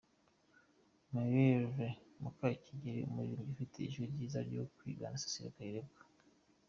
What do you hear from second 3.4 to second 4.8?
ufite ijwi ryiza ryo